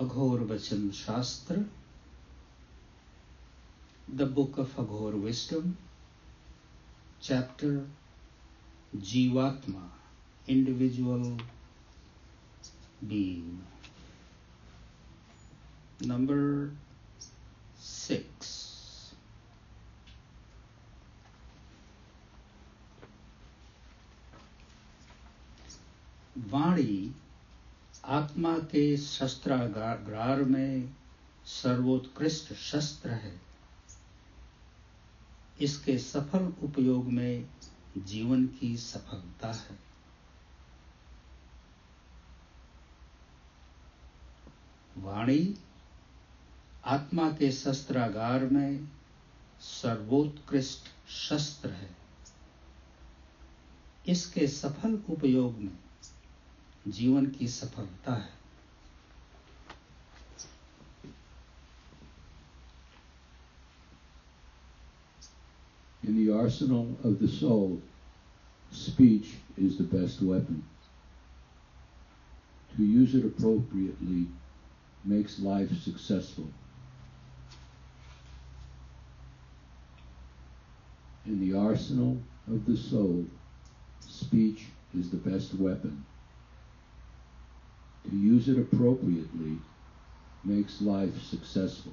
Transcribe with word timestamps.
Aghor 0.00 0.40
Vachan 0.40 0.88
Shastra 0.94 1.56
the 4.08 4.22
book 4.34 4.58
of 4.58 4.78
Aghor 4.80 5.14
wisdom 5.14 5.70
chapter 7.22 7.78
Jivatma 8.94 9.88
individual 10.48 11.36
being 13.02 13.60
number 16.00 16.70
6 17.80 18.54
वाणी 26.50 27.12
आत्मा 28.05 28.57
के 28.57 28.97
शस्त्रागार 28.97 30.43
में 30.43 30.93
सर्वोत्कृष्ट 31.45 32.53
शस्त्र 32.53 33.09
है। 33.09 33.41
इसके 35.59 35.97
सफल 35.97 36.53
उपयोग 36.63 37.05
में 37.05 37.49
जीवन 37.97 38.47
की 38.47 38.77
सफलता 38.77 39.51
है। 39.51 39.79
वाणी, 44.97 45.57
आत्मा 46.85 47.31
के 47.31 47.51
शस्त्रागार 47.51 48.45
में 48.45 48.87
सर्वोत्कृष्ट 49.59 51.11
शस्त्र 51.11 51.69
है। 51.69 51.97
इसके 54.07 54.47
सफल 54.47 55.03
उपयोग 55.09 55.57
में 55.57 55.77
जीवन 56.88 57.26
की 57.30 57.48
सफलता 57.48 58.14
है 58.14 58.34
In 66.06 66.16
the 66.16 66.32
arsenal 66.32 66.96
of 67.02 67.18
the 67.18 67.26
soul, 67.26 67.82
speech 68.70 69.32
is 69.58 69.76
the 69.76 69.82
best 69.82 70.22
weapon. 70.22 70.62
To 72.76 72.84
use 72.84 73.16
it 73.16 73.24
appropriately 73.24 74.28
makes 75.04 75.40
life 75.40 75.76
successful. 75.82 76.48
In 81.26 81.40
the 81.40 81.58
arsenal 81.58 82.18
of 82.46 82.64
the 82.66 82.76
soul, 82.76 83.24
speech 84.00 84.66
is 84.96 85.10
the 85.10 85.16
best 85.16 85.54
weapon. 85.54 86.04
Use 88.41 88.49
it 88.49 88.57
appropriately 88.57 89.59
makes 90.43 90.81
life 90.81 91.21
successful. 91.21 91.91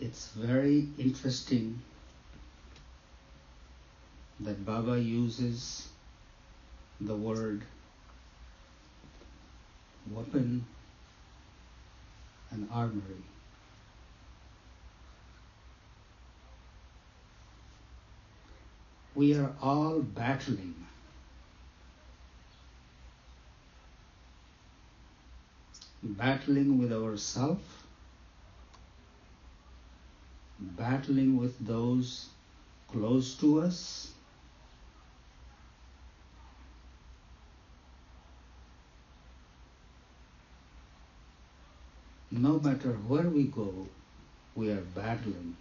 it's 0.00 0.28
very 0.30 0.88
interesting 0.98 1.80
that 4.44 4.64
Baba 4.64 4.98
uses 4.98 5.88
the 7.00 7.14
word 7.14 7.62
weapon 10.10 10.64
and 12.50 12.68
armory. 12.72 13.24
We 19.14 19.34
are 19.34 19.52
all 19.60 20.00
battling. 20.00 20.74
Battling 26.02 26.78
with 26.78 26.92
ourselves 26.92 27.62
battling 30.76 31.36
with 31.36 31.58
those 31.64 32.28
close 32.88 33.34
to 33.34 33.60
us. 33.60 34.12
No 42.42 42.58
matter 42.58 42.94
where 43.06 43.28
we 43.28 43.44
go, 43.44 43.86
we 44.56 44.72
are 44.72 44.80
battling. 44.96 45.54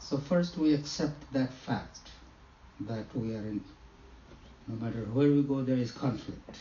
So 0.00 0.16
first 0.16 0.56
we 0.56 0.72
accept 0.72 1.30
that 1.34 1.52
fact 1.52 1.98
that 2.80 3.14
we 3.14 3.34
are 3.34 3.46
in, 3.52 3.62
no 4.68 4.76
matter 4.76 5.04
where 5.12 5.28
we 5.28 5.42
go, 5.42 5.60
there 5.60 5.76
is 5.76 5.92
conflict. 5.92 6.56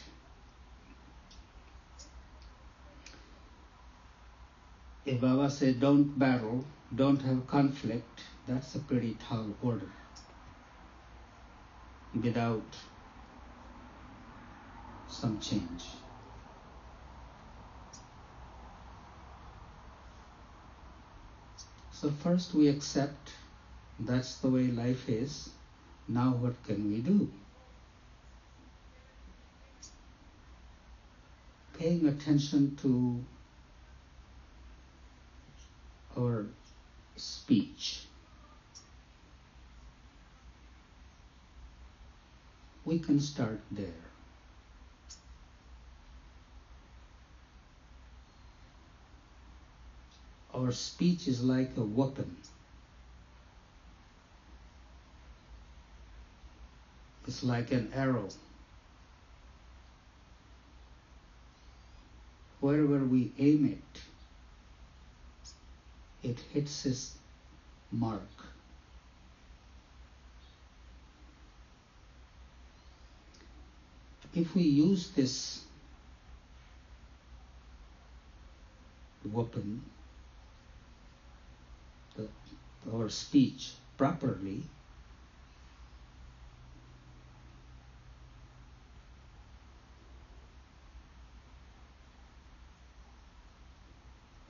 If 5.06 5.20
Baba 5.20 5.50
said 5.50 5.82
don't 5.82 6.18
battle, 6.18 6.64
don't 6.96 7.22
have 7.24 7.46
conflict, 7.48 8.22
that's 8.48 8.76
a 8.76 8.80
pretty 8.80 9.18
tall 9.28 9.48
order. 9.62 9.90
Without 12.14 12.64
some 15.10 15.40
change. 15.40 15.84
So 21.92 22.10
first 22.10 22.54
we 22.54 22.68
accept 22.68 23.32
that's 24.00 24.38
the 24.38 24.50
way 24.50 24.68
life 24.68 25.10
is. 25.10 25.50
Now 26.08 26.32
what 26.32 26.62
can 26.64 26.90
we 26.90 27.00
do? 27.00 27.30
Paying 31.78 32.08
attention 32.08 32.76
to 32.82 33.24
our 36.24 36.46
speech. 37.16 38.06
We 42.86 43.00
can 43.00 43.20
start 43.20 43.62
there. 43.72 44.02
Our 50.54 50.72
speech 50.72 51.28
is 51.28 51.44
like 51.44 51.72
a 51.78 51.82
weapon. 51.82 52.36
It's 57.26 57.44
like 57.44 57.72
an 57.72 57.92
arrow. 57.96 58.28
Wherever 62.60 63.00
we 63.00 63.32
aim 63.40 63.66
it, 63.66 64.02
it 66.24 66.40
hits 66.54 66.86
its 66.86 67.16
mark. 67.92 68.22
If 74.34 74.56
we 74.56 74.64
use 74.64 75.12
this 75.12 75.64
weapon, 79.32 79.84
the, 82.16 82.28
our 82.92 83.10
speech 83.10 83.74
properly, 83.98 84.64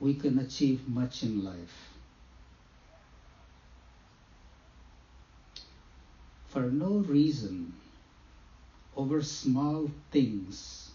we 0.04 0.12
can 0.12 0.38
achieve 0.38 0.86
much 0.86 1.22
in 1.22 1.42
life. 1.42 1.94
for 6.54 6.70
no 6.70 6.98
reason, 6.98 7.72
over 8.94 9.20
small 9.20 9.90
things, 10.12 10.92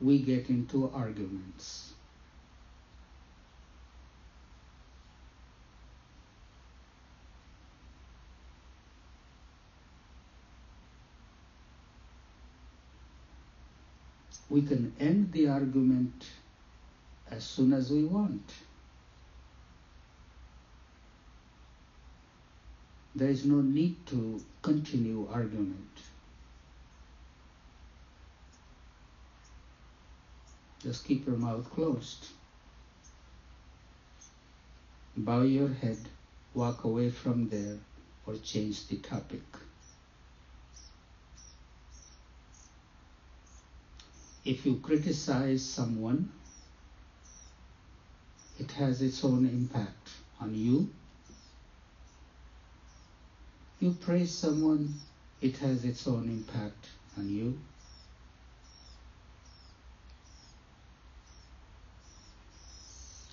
we 0.00 0.18
get 0.18 0.50
into 0.50 0.90
arguments. 0.92 1.94
We 14.50 14.62
can 14.62 14.92
end 14.98 15.30
the 15.30 15.46
argument 15.46 16.26
as 17.32 17.44
soon 17.44 17.72
as 17.72 17.90
we 17.90 18.04
want. 18.04 18.52
There 23.14 23.28
is 23.28 23.44
no 23.44 23.60
need 23.60 24.06
to 24.06 24.42
continue 24.60 25.28
argument. 25.32 25.88
Just 30.82 31.06
keep 31.06 31.26
your 31.26 31.36
mouth 31.36 31.68
closed. 31.70 32.26
Bow 35.16 35.42
your 35.42 35.68
head, 35.68 35.98
walk 36.54 36.84
away 36.84 37.10
from 37.10 37.48
there, 37.48 37.78
or 38.26 38.34
change 38.36 38.88
the 38.88 38.96
topic. 38.96 39.42
If 44.44 44.66
you 44.66 44.80
criticize 44.82 45.62
someone, 45.62 46.30
it 48.62 48.72
has 48.72 49.02
its 49.02 49.24
own 49.24 49.46
impact 49.46 50.08
on 50.40 50.54
you 50.54 50.90
you 53.82 53.90
praise 53.90 54.32
someone, 54.32 54.94
it 55.40 55.56
has 55.56 55.84
its 55.84 56.06
own 56.06 56.28
impact 56.28 56.86
on 57.18 57.28
you. 57.28 57.58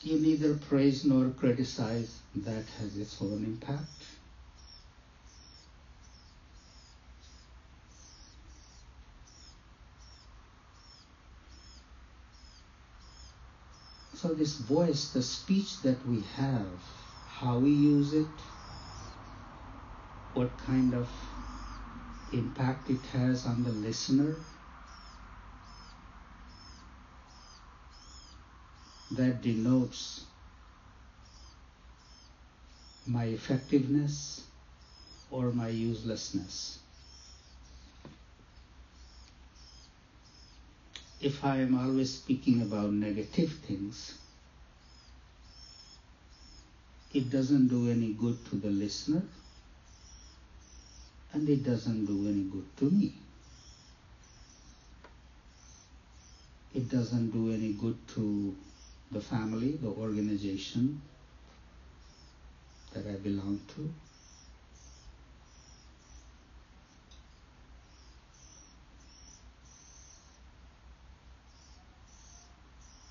You 0.02 0.18
neither 0.18 0.56
praise 0.56 1.06
nor 1.06 1.30
criticize, 1.30 2.20
that 2.36 2.66
has 2.80 2.98
its 2.98 3.22
own 3.22 3.44
impact. 3.44 3.86
So, 14.22 14.34
this 14.34 14.58
voice, 14.58 15.12
the 15.14 15.24
speech 15.24 15.82
that 15.84 16.06
we 16.06 16.20
have, 16.36 16.82
how 17.26 17.60
we 17.60 17.70
use 17.70 18.14
it, 18.14 18.28
what 20.34 20.58
kind 20.58 20.94
of 20.94 21.08
impact 22.34 22.90
it 22.90 23.06
has 23.14 23.46
on 23.46 23.64
the 23.64 23.72
listener. 23.72 24.36
That 29.12 29.42
denotes 29.42 30.26
my 33.08 33.24
effectiveness 33.24 34.44
or 35.32 35.54
my 35.54 35.70
uselessness. 35.70 36.80
If 41.22 41.44
I 41.44 41.58
am 41.58 41.78
always 41.78 42.14
speaking 42.14 42.62
about 42.62 42.92
negative 42.92 43.52
things, 43.68 44.14
it 47.14 47.30
doesn't 47.30 47.68
do 47.68 47.90
any 47.90 48.14
good 48.14 48.46
to 48.46 48.56
the 48.56 48.70
listener 48.70 49.24
and 51.34 51.48
it 51.50 51.64
doesn't 51.64 52.06
do 52.06 52.28
any 52.28 52.44
good 52.44 52.78
to 52.78 52.86
me. 52.86 53.14
It 56.74 56.90
doesn't 56.90 57.32
do 57.32 57.52
any 57.52 57.74
good 57.74 57.98
to 58.16 58.56
the 59.12 59.20
family, 59.20 59.72
the 59.72 59.90
organization 59.90 61.02
that 62.94 63.06
I 63.08 63.16
belong 63.16 63.60
to. 63.76 63.90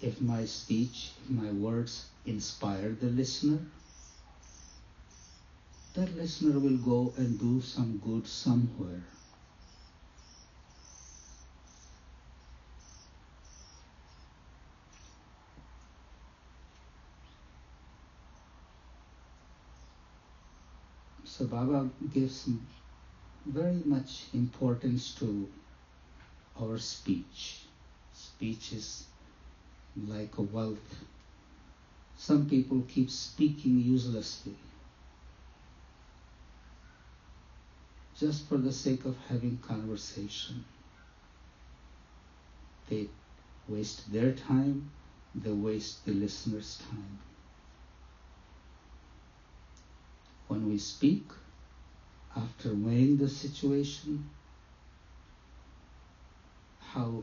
If 0.09 0.23
my 0.23 0.47
speech, 0.47 1.11
my 1.29 1.53
words 1.53 2.07
inspire 2.25 2.97
the 2.99 3.09
listener, 3.09 3.59
that 5.93 6.17
listener 6.17 6.59
will 6.59 6.79
go 6.79 7.13
and 7.19 7.39
do 7.39 7.61
some 7.61 7.99
good 7.99 8.27
somewhere. 8.27 9.03
So 21.25 21.45
Baba 21.45 21.91
gives 22.15 22.49
very 23.45 23.83
much 23.85 24.25
importance 24.33 25.15
to 25.17 25.51
our 26.59 26.79
speech. 26.79 27.67
Speech 28.15 28.73
is 28.73 29.05
like 30.07 30.37
a 30.39 30.43
wealth. 30.43 31.05
Some 32.17 32.49
people 32.49 32.85
keep 32.89 33.11
speaking 33.11 33.79
uselessly. 33.79 34.57
just 38.19 38.49
for 38.49 38.57
the 38.57 38.73
sake 38.73 39.05
of 39.05 39.17
having 39.29 39.59
conversation. 39.59 40.65
They 42.89 43.09
waste 43.69 44.13
their 44.13 44.33
time, 44.33 44.91
they 45.35 45.53
waste 45.53 46.05
the 46.05 46.13
listener's 46.13 46.79
time. 46.91 47.19
When 50.49 50.69
we 50.69 50.79
speak, 50.79 51.27
after 52.35 52.75
weighing 52.75 53.19
the 53.19 53.29
situation, 53.29 54.29
how 56.81 57.23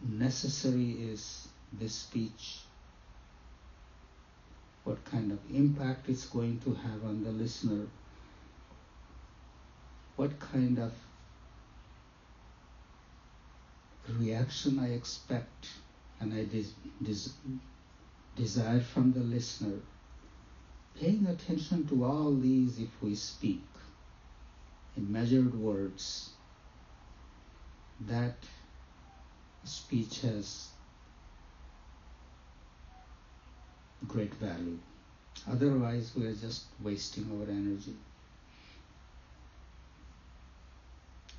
necessary 0.00 0.92
is 0.92 1.48
this 1.78 1.94
speech, 1.94 2.60
what 4.84 5.04
kind 5.04 5.32
of 5.32 5.38
impact 5.54 6.08
it's 6.08 6.26
going 6.26 6.60
to 6.60 6.74
have 6.74 7.04
on 7.04 7.22
the 7.24 7.30
listener 7.30 7.86
what 10.16 10.38
kind 10.38 10.78
of 10.78 10.92
reaction 14.18 14.78
I 14.78 14.90
expect 14.90 15.68
and 16.20 16.32
I 16.34 16.44
des- 16.44 16.76
des- 17.02 17.32
desire 18.36 18.80
from 18.80 19.12
the 19.12 19.20
listener. 19.20 19.80
Paying 21.00 21.26
attention 21.26 21.86
to 21.88 22.04
all 22.04 22.34
these 22.34 22.78
if 22.78 22.90
we 23.02 23.14
speak 23.14 23.64
in 24.96 25.10
measured 25.10 25.54
words, 25.58 26.30
that 28.06 28.36
speech 29.64 30.20
has 30.20 30.68
great 34.08 34.34
value. 34.34 34.78
Otherwise, 35.50 36.12
we 36.16 36.26
are 36.26 36.34
just 36.34 36.64
wasting 36.82 37.26
our 37.32 37.50
energy. 37.50 37.94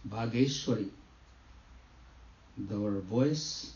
Vageshwari, 0.10 0.89
our 2.72 3.00
voice 3.00 3.72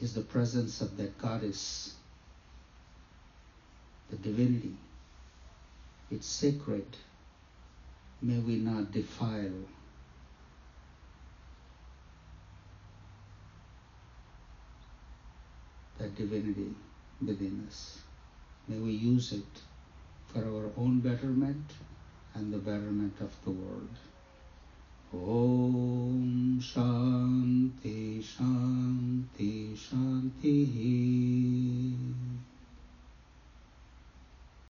is 0.00 0.14
the 0.14 0.20
presence 0.20 0.80
of 0.80 0.96
that 0.96 1.18
goddess, 1.18 1.94
the 4.10 4.16
divinity. 4.16 4.76
It's 6.10 6.26
sacred. 6.26 6.86
May 8.22 8.38
we 8.38 8.56
not 8.56 8.92
defile 8.92 9.52
that 15.98 16.14
divinity 16.16 16.74
within 17.24 17.64
us. 17.68 17.98
May 18.68 18.78
we 18.78 18.92
use 18.92 19.32
it 19.32 19.62
for 20.26 20.40
our 20.40 20.70
own 20.76 21.00
betterment 21.00 21.70
and 22.34 22.52
the 22.52 22.58
betterment 22.58 23.14
of 23.20 23.32
the 23.44 23.50
world. 23.50 23.88
Om 25.12 26.60
Shanti 26.60 28.22
Shanti 28.22 29.74
Shanti 29.74 30.68